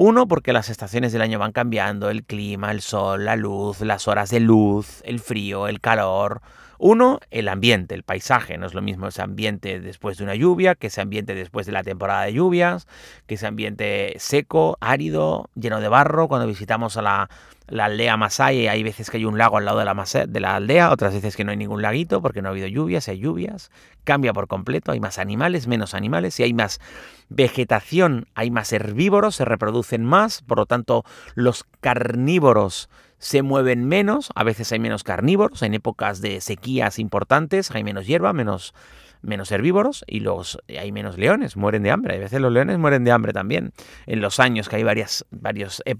Uno, 0.00 0.28
porque 0.28 0.52
las 0.52 0.70
estaciones 0.70 1.10
del 1.12 1.22
año 1.22 1.40
van 1.40 1.50
cambiando, 1.50 2.08
el 2.08 2.22
clima, 2.22 2.70
el 2.70 2.82
sol, 2.82 3.24
la 3.24 3.34
luz, 3.34 3.80
las 3.80 4.06
horas 4.06 4.30
de 4.30 4.38
luz, 4.38 5.02
el 5.04 5.18
frío, 5.18 5.66
el 5.66 5.80
calor. 5.80 6.40
Uno, 6.78 7.18
el 7.32 7.48
ambiente, 7.48 7.96
el 7.96 8.04
paisaje. 8.04 8.58
No 8.58 8.66
es 8.68 8.74
lo 8.74 8.80
mismo 8.80 9.08
ese 9.08 9.22
ambiente 9.22 9.80
después 9.80 10.16
de 10.16 10.22
una 10.22 10.36
lluvia 10.36 10.76
que 10.76 10.86
ese 10.86 11.00
ambiente 11.00 11.34
después 11.34 11.66
de 11.66 11.72
la 11.72 11.82
temporada 11.82 12.22
de 12.22 12.34
lluvias, 12.34 12.86
que 13.26 13.34
ese 13.34 13.48
ambiente 13.48 14.14
seco, 14.18 14.78
árido, 14.80 15.50
lleno 15.56 15.80
de 15.80 15.88
barro. 15.88 16.28
Cuando 16.28 16.46
visitamos 16.46 16.96
a 16.96 17.02
la 17.02 17.30
la 17.68 17.86
aldea 17.86 18.16
Masai, 18.16 18.68
hay 18.68 18.82
veces 18.82 19.10
que 19.10 19.18
hay 19.18 19.24
un 19.24 19.38
lago 19.38 19.58
al 19.58 19.64
lado 19.64 19.78
de 19.78 19.84
la, 19.84 19.94
de 20.26 20.40
la 20.40 20.56
aldea, 20.56 20.90
otras 20.90 21.14
veces 21.14 21.36
que 21.36 21.44
no 21.44 21.50
hay 21.50 21.56
ningún 21.56 21.82
laguito 21.82 22.22
porque 22.22 22.42
no 22.42 22.48
ha 22.48 22.50
habido 22.50 22.66
lluvias, 22.66 23.08
hay 23.08 23.18
lluvias, 23.18 23.70
cambia 24.04 24.32
por 24.32 24.48
completo, 24.48 24.92
hay 24.92 25.00
más 25.00 25.18
animales, 25.18 25.66
menos 25.66 25.94
animales, 25.94 26.34
si 26.34 26.42
hay 26.42 26.54
más 26.54 26.80
vegetación, 27.28 28.26
hay 28.34 28.50
más 28.50 28.72
herbívoros, 28.72 29.36
se 29.36 29.44
reproducen 29.44 30.04
más, 30.04 30.42
por 30.42 30.58
lo 30.58 30.66
tanto 30.66 31.04
los 31.34 31.64
carnívoros 31.80 32.88
se 33.18 33.42
mueven 33.42 33.86
menos, 33.86 34.30
a 34.34 34.44
veces 34.44 34.72
hay 34.72 34.78
menos 34.78 35.02
carnívoros, 35.02 35.62
en 35.62 35.74
épocas 35.74 36.20
de 36.20 36.40
sequías 36.40 36.98
importantes 36.98 37.70
hay 37.72 37.84
menos 37.84 38.06
hierba, 38.06 38.32
menos 38.32 38.74
menos 39.22 39.50
herbívoros 39.52 40.04
y 40.06 40.20
los, 40.20 40.58
hay 40.68 40.92
menos 40.92 41.18
leones, 41.18 41.56
mueren 41.56 41.82
de 41.82 41.90
hambre. 41.90 42.16
A 42.16 42.18
veces 42.18 42.40
los 42.40 42.52
leones 42.52 42.78
mueren 42.78 43.04
de 43.04 43.12
hambre 43.12 43.32
también, 43.32 43.72
en 44.06 44.20
los 44.20 44.40
años 44.40 44.68
que 44.68 44.76
hay 44.76 44.84
varios 44.84 45.24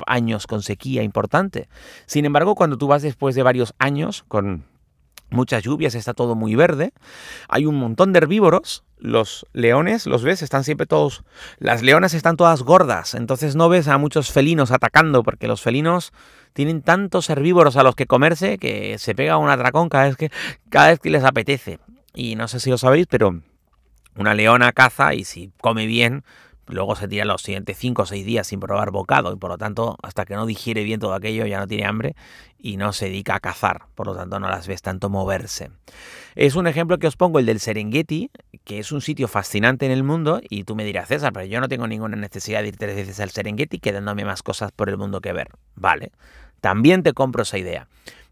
años 0.06 0.46
con 0.46 0.62
sequía 0.62 1.02
importante. 1.02 1.68
Sin 2.06 2.24
embargo, 2.24 2.54
cuando 2.54 2.78
tú 2.78 2.86
vas 2.86 3.02
después 3.02 3.34
de 3.34 3.42
varios 3.42 3.74
años 3.78 4.24
con 4.28 4.64
muchas 5.30 5.62
lluvias, 5.62 5.94
está 5.94 6.14
todo 6.14 6.34
muy 6.34 6.54
verde, 6.54 6.92
hay 7.48 7.66
un 7.66 7.76
montón 7.76 8.12
de 8.12 8.18
herbívoros. 8.18 8.84
Los 9.00 9.46
leones, 9.52 10.06
los 10.06 10.24
ves, 10.24 10.42
están 10.42 10.64
siempre 10.64 10.86
todos. 10.86 11.22
Las 11.58 11.82
leonas 11.82 12.14
están 12.14 12.36
todas 12.36 12.62
gordas, 12.62 13.14
entonces 13.14 13.54
no 13.54 13.68
ves 13.68 13.86
a 13.86 13.96
muchos 13.96 14.32
felinos 14.32 14.72
atacando, 14.72 15.22
porque 15.22 15.46
los 15.46 15.62
felinos 15.62 16.12
tienen 16.52 16.82
tantos 16.82 17.30
herbívoros 17.30 17.76
a 17.76 17.84
los 17.84 17.94
que 17.94 18.06
comerse 18.06 18.58
que 18.58 18.98
se 18.98 19.14
pega 19.14 19.36
un 19.36 19.50
atracón 19.50 19.88
cada 19.88 20.04
vez 20.04 20.16
que, 20.16 20.32
cada 20.68 20.88
vez 20.88 20.98
que 20.98 21.10
les 21.10 21.22
apetece. 21.22 21.78
Y 22.14 22.36
no 22.36 22.48
sé 22.48 22.60
si 22.60 22.70
lo 22.70 22.78
sabéis, 22.78 23.06
pero 23.08 23.40
una 24.16 24.34
leona 24.34 24.72
caza 24.72 25.14
y 25.14 25.24
si 25.24 25.52
come 25.60 25.86
bien, 25.86 26.24
luego 26.66 26.96
se 26.96 27.08
tira 27.08 27.24
los 27.24 27.42
siguientes 27.42 27.76
5 27.78 28.02
o 28.02 28.06
6 28.06 28.26
días 28.26 28.46
sin 28.46 28.60
probar 28.60 28.90
bocado 28.90 29.32
y 29.32 29.36
por 29.36 29.50
lo 29.50 29.58
tanto 29.58 29.96
hasta 30.02 30.24
que 30.24 30.34
no 30.34 30.46
digiere 30.46 30.82
bien 30.82 31.00
todo 31.00 31.14
aquello 31.14 31.46
ya 31.46 31.58
no 31.58 31.66
tiene 31.66 31.86
hambre 31.86 32.14
y 32.58 32.76
no 32.76 32.92
se 32.92 33.06
dedica 33.06 33.36
a 33.36 33.40
cazar, 33.40 33.86
por 33.94 34.06
lo 34.06 34.16
tanto 34.16 34.40
no 34.40 34.48
las 34.48 34.66
ves 34.66 34.82
tanto 34.82 35.08
moverse. 35.08 35.70
Es 36.34 36.56
un 36.56 36.66
ejemplo 36.66 36.98
que 36.98 37.06
os 37.06 37.16
pongo 37.16 37.38
el 37.38 37.46
del 37.46 37.60
Serengeti, 37.60 38.30
que 38.64 38.78
es 38.78 38.92
un 38.92 39.00
sitio 39.00 39.28
fascinante 39.28 39.86
en 39.86 39.92
el 39.92 40.02
mundo 40.02 40.40
y 40.48 40.64
tú 40.64 40.74
me 40.74 40.84
dirás, 40.84 41.08
César, 41.08 41.32
pero 41.32 41.46
yo 41.46 41.60
no 41.60 41.68
tengo 41.68 41.86
ninguna 41.86 42.16
necesidad 42.16 42.62
de 42.62 42.68
ir 42.68 42.76
tres 42.76 42.96
veces 42.96 43.20
al 43.20 43.30
Serengeti 43.30 43.78
quedándome 43.78 44.24
más 44.24 44.42
cosas 44.42 44.72
por 44.72 44.88
el 44.88 44.96
mundo 44.96 45.20
que 45.20 45.32
ver. 45.32 45.50
Vale, 45.74 46.12
también 46.60 47.02
te 47.02 47.12
compro 47.12 47.42
esa 47.42 47.58
idea. 47.58 47.88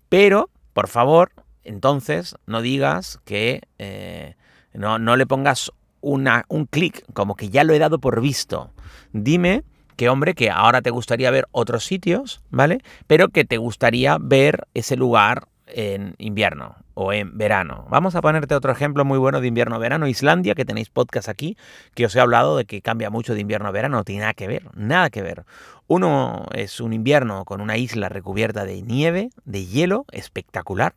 Pero, 0.08 0.50
por 0.72 0.88
favor, 0.88 1.30
entonces 1.66 2.36
no 2.46 2.62
digas 2.62 3.20
que 3.24 3.62
eh, 3.78 4.36
no, 4.72 4.98
no, 4.98 5.16
le 5.16 5.26
pongas 5.26 5.72
un 6.00 6.66
clic, 6.70 7.04
como 7.12 7.34
que 7.34 7.50
ya 7.50 7.64
lo 7.64 7.72
he 7.72 7.78
dado 7.78 7.98
por 7.98 8.20
visto. 8.20 8.70
Dime 9.12 9.64
que, 9.96 10.08
hombre, 10.08 10.34
que 10.34 10.50
ahora 10.50 10.82
te 10.82 10.90
gustaría 10.90 11.30
ver 11.30 11.46
otros 11.52 11.84
sitios, 11.84 12.42
¿vale? 12.50 12.82
Pero 13.06 13.28
que 13.28 13.44
te 13.44 13.56
gustaría 13.56 14.18
ver 14.20 14.66
ese 14.74 14.96
lugar 14.96 15.48
en 15.66 16.14
invierno 16.18 16.76
o 16.94 17.12
en 17.12 17.36
verano. 17.36 17.86
Vamos 17.90 18.14
a 18.14 18.22
ponerte 18.22 18.54
otro 18.54 18.70
ejemplo 18.70 19.04
muy 19.04 19.18
bueno 19.18 19.40
de 19.40 19.48
invierno-verano. 19.48 20.06
Islandia, 20.06 20.54
que 20.54 20.64
tenéis 20.64 20.90
podcast 20.90 21.28
aquí, 21.28 21.56
que 21.94 22.06
os 22.06 22.14
he 22.14 22.20
hablado 22.20 22.56
de 22.56 22.66
que 22.66 22.82
cambia 22.82 23.10
mucho 23.10 23.34
de 23.34 23.40
invierno-verano, 23.40 23.96
no 23.96 24.04
tiene 24.04 24.20
nada 24.20 24.34
que 24.34 24.46
ver, 24.46 24.70
nada 24.74 25.10
que 25.10 25.22
ver. 25.22 25.44
Uno 25.88 26.46
es 26.52 26.80
un 26.80 26.92
invierno 26.92 27.44
con 27.44 27.60
una 27.60 27.76
isla 27.76 28.08
recubierta 28.08 28.64
de 28.64 28.82
nieve, 28.82 29.30
de 29.44 29.66
hielo, 29.66 30.04
espectacular 30.12 30.94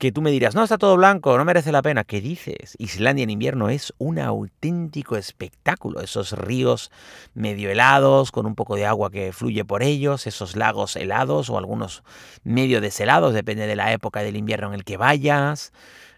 que 0.00 0.12
tú 0.12 0.22
me 0.22 0.30
dirás, 0.30 0.54
no, 0.54 0.64
está 0.64 0.78
todo 0.78 0.96
blanco, 0.96 1.36
no 1.36 1.44
merece 1.44 1.72
la 1.72 1.82
pena. 1.82 2.04
¿Qué 2.04 2.22
dices? 2.22 2.74
Islandia 2.78 3.22
en 3.22 3.28
invierno 3.28 3.68
es 3.68 3.92
un 3.98 4.18
auténtico 4.18 5.14
espectáculo. 5.18 6.00
Esos 6.00 6.32
ríos 6.32 6.90
medio 7.34 7.68
helados, 7.68 8.32
con 8.32 8.46
un 8.46 8.54
poco 8.54 8.76
de 8.76 8.86
agua 8.86 9.10
que 9.10 9.34
fluye 9.34 9.62
por 9.62 9.82
ellos, 9.82 10.26
esos 10.26 10.56
lagos 10.56 10.96
helados 10.96 11.50
o 11.50 11.58
algunos 11.58 12.02
medio 12.44 12.80
deshelados, 12.80 13.34
depende 13.34 13.66
de 13.66 13.76
la 13.76 13.92
época 13.92 14.22
del 14.22 14.36
invierno 14.36 14.68
en 14.68 14.74
el 14.74 14.84
que 14.84 14.96
vayas. 14.96 15.70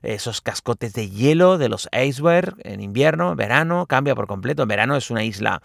Esos 0.02 0.40
cascotes 0.40 0.92
de 0.92 1.10
hielo 1.10 1.58
de 1.58 1.68
los 1.68 1.88
iceberg 1.92 2.54
en 2.62 2.80
invierno, 2.80 3.34
verano, 3.34 3.86
cambia 3.86 4.14
por 4.14 4.28
completo. 4.28 4.62
En 4.62 4.68
verano 4.68 4.94
es 4.94 5.10
una 5.10 5.24
isla 5.24 5.60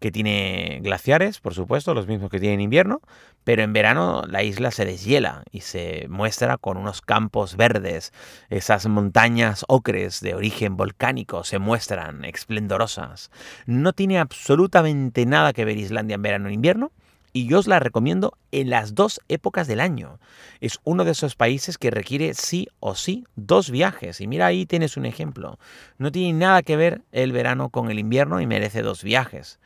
que 0.00 0.12
tiene 0.12 0.80
glaciares, 0.82 1.40
por 1.40 1.54
supuesto, 1.54 1.94
los 1.94 2.06
mismos 2.06 2.30
que 2.30 2.40
tiene 2.40 2.54
en 2.54 2.60
invierno, 2.60 3.00
pero 3.44 3.62
en 3.62 3.72
verano 3.72 4.24
la 4.26 4.42
isla 4.42 4.70
se 4.70 4.84
deshiela 4.84 5.44
y 5.52 5.60
se 5.60 6.06
muestra 6.08 6.58
con 6.58 6.76
unos 6.76 7.00
campos 7.00 7.56
verdes, 7.56 8.12
esas 8.50 8.86
montañas 8.86 9.64
ocres 9.68 10.20
de 10.20 10.34
origen 10.34 10.76
volcánico 10.76 11.44
se 11.44 11.58
muestran 11.58 12.24
esplendorosas. 12.24 13.30
No 13.66 13.92
tiene 13.92 14.18
absolutamente 14.18 15.24
nada 15.26 15.52
que 15.52 15.64
ver 15.64 15.76
Islandia 15.76 16.16
en 16.16 16.22
verano 16.22 16.48
e 16.48 16.54
invierno, 16.54 16.90
y 17.36 17.46
yo 17.46 17.58
os 17.58 17.66
la 17.66 17.78
recomiendo 17.78 18.38
en 18.50 18.70
las 18.70 18.94
dos 18.94 19.20
épocas 19.28 19.66
del 19.66 19.80
año. 19.80 20.20
Es 20.62 20.80
uno 20.84 21.04
de 21.04 21.10
esos 21.10 21.36
países 21.36 21.76
que 21.76 21.90
requiere 21.90 22.32
sí 22.32 22.66
o 22.80 22.94
sí 22.94 23.26
dos 23.36 23.70
viajes. 23.70 24.22
Y 24.22 24.26
mira, 24.26 24.46
ahí 24.46 24.64
tienes 24.64 24.96
un 24.96 25.04
ejemplo. 25.04 25.58
No 25.98 26.10
tiene 26.10 26.32
nada 26.38 26.62
que 26.62 26.78
ver 26.78 27.02
el 27.12 27.32
verano 27.32 27.68
con 27.68 27.90
el 27.90 27.98
invierno 27.98 28.40
y 28.40 28.46
merece 28.46 28.80
dos 28.80 29.04
viajes. 29.04 29.60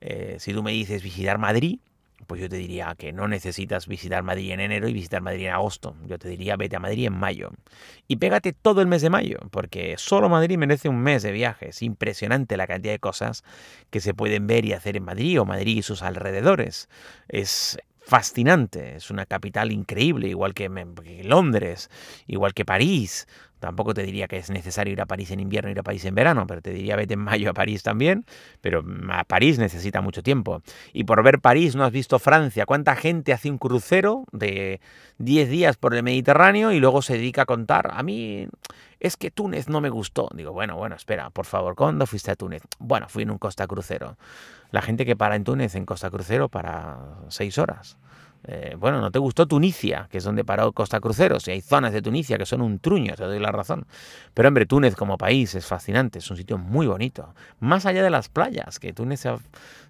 Eh, 0.00 0.36
si 0.38 0.54
tú 0.54 0.62
me 0.62 0.72
dices 0.72 1.02
visitar 1.02 1.36
Madrid, 1.36 1.80
pues 2.30 2.40
yo 2.40 2.48
te 2.48 2.58
diría 2.58 2.94
que 2.96 3.12
no 3.12 3.26
necesitas 3.26 3.88
visitar 3.88 4.22
Madrid 4.22 4.52
en 4.52 4.60
enero 4.60 4.86
y 4.86 4.92
visitar 4.92 5.20
Madrid 5.20 5.46
en 5.46 5.52
agosto. 5.52 5.96
Yo 6.06 6.16
te 6.16 6.28
diría 6.28 6.54
vete 6.54 6.76
a 6.76 6.78
Madrid 6.78 7.06
en 7.06 7.14
mayo. 7.14 7.50
Y 8.06 8.18
pégate 8.18 8.52
todo 8.52 8.82
el 8.82 8.86
mes 8.86 9.02
de 9.02 9.10
mayo, 9.10 9.38
porque 9.50 9.96
solo 9.98 10.28
Madrid 10.28 10.56
merece 10.56 10.88
un 10.88 11.00
mes 11.00 11.24
de 11.24 11.32
viaje. 11.32 11.70
Es 11.70 11.82
impresionante 11.82 12.56
la 12.56 12.68
cantidad 12.68 12.92
de 12.92 13.00
cosas 13.00 13.42
que 13.90 13.98
se 13.98 14.14
pueden 14.14 14.46
ver 14.46 14.64
y 14.64 14.74
hacer 14.74 14.96
en 14.96 15.02
Madrid 15.02 15.40
o 15.40 15.44
Madrid 15.44 15.78
y 15.78 15.82
sus 15.82 16.02
alrededores. 16.02 16.88
Es 17.26 17.80
fascinante, 18.00 18.94
es 18.94 19.10
una 19.10 19.26
capital 19.26 19.72
increíble, 19.72 20.28
igual 20.28 20.54
que 20.54 20.70
Londres, 21.24 21.90
igual 22.28 22.54
que 22.54 22.64
París, 22.64 23.26
Tampoco 23.60 23.94
te 23.94 24.02
diría 24.02 24.26
que 24.26 24.38
es 24.38 24.50
necesario 24.50 24.92
ir 24.92 25.00
a 25.00 25.06
París 25.06 25.30
en 25.30 25.40
invierno, 25.40 25.70
ir 25.70 25.78
a 25.78 25.82
París 25.82 26.04
en 26.06 26.14
verano, 26.14 26.46
pero 26.46 26.62
te 26.62 26.70
diría 26.70 26.96
vete 26.96 27.14
en 27.14 27.20
mayo 27.20 27.50
a 27.50 27.54
París 27.54 27.82
también, 27.82 28.24
pero 28.60 28.84
a 29.10 29.24
París 29.24 29.58
necesita 29.58 30.00
mucho 30.00 30.22
tiempo. 30.22 30.62
Y 30.92 31.04
por 31.04 31.22
ver 31.22 31.40
París 31.40 31.76
no 31.76 31.84
has 31.84 31.92
visto 31.92 32.18
Francia. 32.18 32.66
¿Cuánta 32.66 32.96
gente 32.96 33.32
hace 33.32 33.50
un 33.50 33.58
crucero 33.58 34.24
de 34.32 34.80
10 35.18 35.48
días 35.50 35.76
por 35.76 35.94
el 35.94 36.02
Mediterráneo 36.02 36.72
y 36.72 36.80
luego 36.80 37.02
se 37.02 37.14
dedica 37.14 37.42
a 37.42 37.46
contar? 37.46 37.90
A 37.92 38.02
mí 38.02 38.48
es 38.98 39.16
que 39.16 39.30
Túnez 39.30 39.68
no 39.68 39.80
me 39.80 39.90
gustó. 39.90 40.28
Digo, 40.34 40.52
bueno, 40.52 40.76
bueno, 40.76 40.96
espera, 40.96 41.30
por 41.30 41.46
favor, 41.46 41.74
¿cuándo 41.74 42.06
fuiste 42.06 42.30
a 42.30 42.36
Túnez? 42.36 42.62
Bueno, 42.78 43.08
fui 43.08 43.22
en 43.24 43.30
un 43.30 43.38
Costa 43.38 43.66
Crucero. 43.66 44.16
La 44.70 44.82
gente 44.82 45.04
que 45.04 45.16
para 45.16 45.36
en 45.36 45.44
Túnez 45.44 45.74
en 45.74 45.86
Costa 45.86 46.10
Crucero 46.10 46.48
para 46.48 46.98
6 47.28 47.58
horas. 47.58 47.98
Eh, 48.44 48.74
bueno, 48.78 49.00
no 49.00 49.10
te 49.10 49.18
gustó 49.18 49.46
Tunisia, 49.46 50.08
que 50.10 50.18
es 50.18 50.24
donde 50.24 50.44
paró 50.44 50.72
Costa 50.72 51.00
Cruceros, 51.00 51.46
y 51.48 51.52
hay 51.52 51.60
zonas 51.60 51.92
de 51.92 52.00
Tunisia 52.00 52.38
que 52.38 52.46
son 52.46 52.62
un 52.62 52.78
truño, 52.78 53.14
te 53.14 53.24
doy 53.24 53.38
la 53.38 53.52
razón. 53.52 53.86
Pero 54.34 54.48
hombre, 54.48 54.66
Túnez 54.66 54.96
como 54.96 55.18
país 55.18 55.54
es 55.54 55.66
fascinante, 55.66 56.20
es 56.20 56.30
un 56.30 56.36
sitio 56.36 56.56
muy 56.56 56.86
bonito. 56.86 57.34
Más 57.58 57.86
allá 57.86 58.02
de 58.02 58.10
las 58.10 58.28
playas, 58.28 58.78
que 58.78 58.92
Túnez 58.92 59.26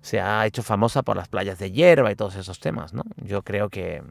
se 0.01 0.21
ha, 0.21 0.47
hecho 0.47 0.63
famosa 0.63 1.03
por 1.03 1.17
las 1.17 1.29
playas 1.29 1.59
de 1.59 1.71
hierba 1.71 2.11
y 2.11 2.17
todos 2.17 2.37
esos 2.37 2.59
temas, 2.59 2.93
¿no? 2.93 3.05
Yo 3.17 3.43
creo 3.43 3.69
que, 3.69 4.03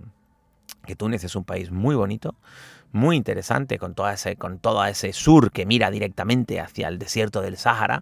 que 0.85 0.95
Túnez 0.95 1.23
es 1.23 1.35
un 1.35 1.43
país 1.43 1.71
muy 1.71 1.95
bonito, 1.95 2.35
muy 2.91 3.17
interesante, 3.17 3.77
con, 3.77 3.93
toda 3.93 4.13
ese, 4.13 4.35
con 4.35 4.59
todo 4.59 4.83
ese 4.85 5.13
sur 5.13 5.51
que 5.51 5.65
mira 5.65 5.91
directamente 5.91 6.59
hacia 6.59 6.87
el 6.87 6.97
desierto 6.97 7.41
del 7.41 7.57
Sáhara, 7.57 8.01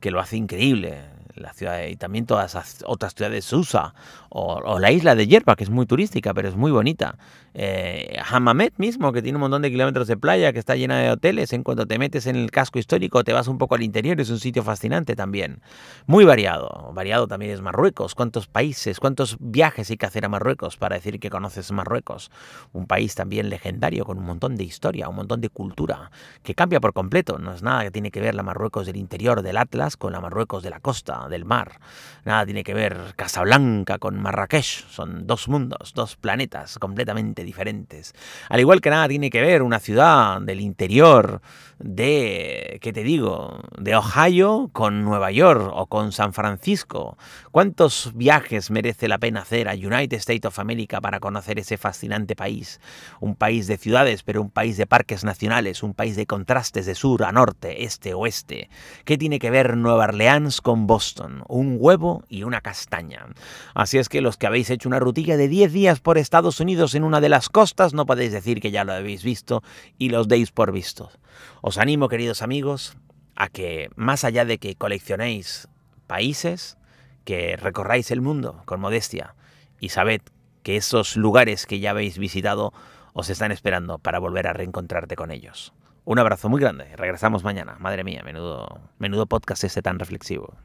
que 0.00 0.10
lo 0.10 0.20
hace 0.20 0.36
increíble 0.36 1.17
la 1.40 1.52
ciudad 1.52 1.86
y 1.86 1.96
también 1.96 2.26
todas 2.26 2.54
las 2.54 2.84
otras 2.86 3.14
ciudades 3.14 3.36
de 3.36 3.42
Susa 3.42 3.94
o, 4.30 4.78
la 4.78 4.90
isla 4.92 5.14
de 5.14 5.26
Yerba, 5.26 5.56
que 5.56 5.64
es 5.64 5.70
muy 5.70 5.86
turística, 5.86 6.34
pero 6.34 6.48
es 6.48 6.56
muy 6.56 6.70
bonita. 6.70 7.16
Eh, 7.54 8.16
Hamamet 8.30 8.74
mismo, 8.76 9.12
que 9.12 9.22
tiene 9.22 9.36
un 9.36 9.40
montón 9.40 9.62
de 9.62 9.70
kilómetros 9.70 10.06
de 10.06 10.16
playa, 10.16 10.52
que 10.52 10.58
está 10.58 10.76
llena 10.76 10.98
de 10.98 11.10
hoteles. 11.10 11.52
En 11.52 11.62
cuanto 11.62 11.86
te 11.86 11.98
metes 11.98 12.26
en 12.26 12.36
el 12.36 12.50
casco 12.50 12.78
histórico, 12.78 13.24
te 13.24 13.32
vas 13.32 13.48
un 13.48 13.58
poco 13.58 13.74
al 13.74 13.82
interior, 13.82 14.20
es 14.20 14.30
un 14.30 14.38
sitio 14.38 14.62
fascinante 14.62 15.16
también. 15.16 15.60
Muy 16.06 16.24
variado. 16.24 16.92
Variado 16.94 17.26
también 17.26 17.52
es 17.52 17.60
Marruecos. 17.60 18.14
¿Cuántos 18.14 18.46
países, 18.46 19.00
cuántos 19.00 19.36
viajes 19.40 19.90
hay 19.90 19.96
que 19.96 20.06
hacer 20.06 20.24
a 20.24 20.28
Marruecos 20.28 20.76
para 20.76 20.96
decir 20.96 21.18
que 21.18 21.30
conoces 21.30 21.72
Marruecos? 21.72 22.30
Un 22.72 22.86
país 22.86 23.14
también 23.14 23.48
legendario, 23.48 24.04
con 24.04 24.18
un 24.18 24.26
montón 24.26 24.56
de 24.56 24.64
historia, 24.64 25.08
un 25.08 25.16
montón 25.16 25.40
de 25.40 25.48
cultura, 25.48 26.10
que 26.42 26.54
cambia 26.54 26.80
por 26.80 26.92
completo. 26.92 27.38
No 27.38 27.52
es 27.54 27.62
nada 27.62 27.84
que 27.84 27.90
tiene 27.90 28.10
que 28.10 28.20
ver 28.20 28.34
la 28.34 28.42
Marruecos 28.42 28.86
del 28.86 28.96
interior 28.96 29.42
del 29.42 29.56
Atlas 29.56 29.96
con 29.96 30.12
la 30.12 30.20
Marruecos 30.20 30.62
de 30.62 30.70
la 30.70 30.80
costa, 30.80 31.27
del 31.28 31.44
mar. 31.44 31.80
Nada 32.24 32.44
tiene 32.44 32.62
que 32.62 32.74
ver 32.74 33.14
Casablanca 33.16 33.98
con 33.98 34.20
Marrakech. 34.20 34.86
Son 34.90 35.26
dos 35.26 35.48
mundos, 35.48 35.94
dos 35.94 36.16
planetas 36.16 36.78
completamente 36.78 37.42
diferentes. 37.42 38.12
Al 38.50 38.60
igual 38.60 38.80
que 38.80 38.90
nada 38.90 39.08
tiene 39.08 39.30
que 39.30 39.40
ver 39.40 39.62
una 39.62 39.78
ciudad 39.78 40.40
del 40.42 40.60
interior 40.60 41.40
de, 41.78 42.78
¿qué 42.82 42.92
te 42.92 43.02
digo?, 43.02 43.60
de 43.78 43.96
Ohio 43.96 44.68
con 44.72 45.04
Nueva 45.04 45.30
York 45.30 45.70
o 45.72 45.86
con 45.86 46.12
San 46.12 46.32
Francisco. 46.32 47.16
¿Cuántos 47.50 48.12
viajes 48.14 48.70
merece 48.70 49.08
la 49.08 49.18
pena 49.18 49.40
hacer 49.40 49.68
a 49.68 49.74
United 49.74 50.18
States 50.18 50.44
of 50.44 50.58
America 50.58 51.00
para 51.00 51.20
conocer 51.20 51.58
ese 51.58 51.78
fascinante 51.78 52.36
país? 52.36 52.80
Un 53.20 53.36
país 53.36 53.66
de 53.68 53.78
ciudades, 53.78 54.22
pero 54.22 54.42
un 54.42 54.50
país 54.50 54.76
de 54.76 54.86
parques 54.86 55.24
nacionales, 55.24 55.82
un 55.82 55.94
país 55.94 56.16
de 56.16 56.26
contrastes 56.26 56.86
de 56.86 56.94
sur 56.94 57.24
a 57.24 57.32
norte, 57.32 57.84
este, 57.84 58.12
oeste. 58.12 58.68
¿Qué 59.04 59.16
tiene 59.16 59.38
que 59.38 59.50
ver 59.50 59.76
Nueva 59.76 60.04
Orleans 60.04 60.60
con 60.60 60.86
Boston? 60.86 61.17
Un 61.48 61.76
huevo 61.78 62.24
y 62.28 62.42
una 62.42 62.60
castaña. 62.60 63.26
Así 63.74 63.98
es 63.98 64.08
que 64.08 64.20
los 64.20 64.36
que 64.36 64.46
habéis 64.46 64.70
hecho 64.70 64.88
una 64.88 65.00
rutilla 65.00 65.36
de 65.36 65.48
10 65.48 65.72
días 65.72 66.00
por 66.00 66.18
Estados 66.18 66.60
Unidos 66.60 66.94
en 66.94 67.04
una 67.04 67.20
de 67.20 67.28
las 67.28 67.48
costas, 67.48 67.94
no 67.94 68.06
podéis 68.06 68.32
decir 68.32 68.60
que 68.60 68.70
ya 68.70 68.84
lo 68.84 68.92
habéis 68.92 69.22
visto 69.22 69.62
y 69.98 70.10
los 70.10 70.28
deis 70.28 70.50
por 70.50 70.72
vistos. 70.72 71.18
Os 71.60 71.78
animo, 71.78 72.08
queridos 72.08 72.42
amigos, 72.42 72.96
a 73.36 73.48
que 73.48 73.90
más 73.96 74.24
allá 74.24 74.44
de 74.44 74.58
que 74.58 74.74
coleccionéis 74.74 75.68
países, 76.06 76.76
que 77.24 77.56
recorráis 77.56 78.10
el 78.10 78.20
mundo 78.20 78.62
con 78.64 78.80
modestia 78.80 79.34
y 79.80 79.90
sabed 79.90 80.22
que 80.62 80.76
esos 80.76 81.16
lugares 81.16 81.66
que 81.66 81.80
ya 81.80 81.90
habéis 81.90 82.18
visitado 82.18 82.72
os 83.12 83.30
están 83.30 83.52
esperando 83.52 83.98
para 83.98 84.18
volver 84.18 84.46
a 84.46 84.52
reencontrarte 84.52 85.16
con 85.16 85.30
ellos. 85.30 85.72
Un 86.10 86.18
abrazo 86.18 86.48
muy 86.48 86.58
grande. 86.58 86.96
Regresamos 86.96 87.44
mañana. 87.44 87.76
Madre 87.80 88.02
mía, 88.02 88.22
menudo, 88.24 88.80
menudo 88.98 89.26
podcast 89.26 89.62
este 89.64 89.82
tan 89.82 89.98
reflexivo. 89.98 90.56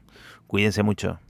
Cuídense 0.46 0.82
mucho. 0.82 1.20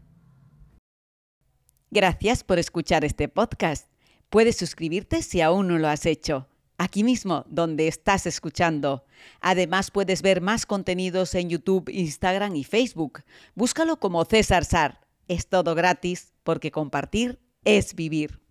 Gracias 1.90 2.44
por 2.44 2.60
escuchar 2.60 3.04
este 3.04 3.28
podcast. 3.28 3.90
Puedes 4.30 4.56
suscribirte 4.56 5.20
si 5.20 5.40
aún 5.40 5.66
no 5.66 5.78
lo 5.78 5.88
has 5.88 6.06
hecho 6.06 6.46
aquí 6.78 7.02
mismo 7.02 7.44
donde 7.48 7.88
estás 7.88 8.26
escuchando. 8.26 9.04
Además 9.40 9.90
puedes 9.90 10.22
ver 10.22 10.40
más 10.40 10.64
contenidos 10.64 11.34
en 11.34 11.50
YouTube, 11.50 11.88
Instagram 11.88 12.54
y 12.54 12.62
Facebook. 12.62 13.24
Búscalo 13.56 13.98
como 13.98 14.24
César 14.26 14.64
Sar. 14.64 15.00
Es 15.26 15.48
todo 15.48 15.74
gratis 15.74 16.34
porque 16.44 16.70
compartir 16.70 17.40
es 17.64 17.96
vivir. 17.96 18.43